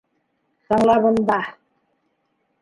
[0.73, 1.37] Тыңла бында!